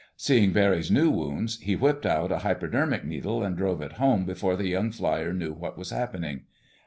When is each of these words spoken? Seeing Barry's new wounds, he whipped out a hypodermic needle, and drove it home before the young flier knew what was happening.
Seeing 0.17 0.51
Barry's 0.51 0.89
new 0.89 1.11
wounds, 1.11 1.59
he 1.59 1.75
whipped 1.75 2.07
out 2.07 2.31
a 2.31 2.39
hypodermic 2.39 3.05
needle, 3.05 3.43
and 3.43 3.55
drove 3.55 3.83
it 3.83 3.91
home 4.01 4.25
before 4.25 4.55
the 4.55 4.67
young 4.67 4.89
flier 4.89 5.31
knew 5.31 5.53
what 5.53 5.77
was 5.77 5.91
happening. 5.91 6.45